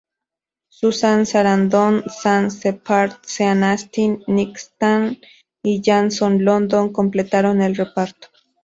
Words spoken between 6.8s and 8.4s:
completaron el reparto.